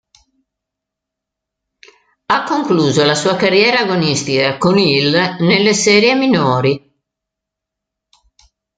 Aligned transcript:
Ha 2.27 2.43
concluso 2.45 3.05
la 3.05 3.13
sua 3.13 3.35
carriera 3.35 3.81
agonistica 3.81 4.57
con 4.57 4.79
il 4.79 5.11
nelle 5.41 5.75
serie 5.75 6.15
minori. 6.15 6.95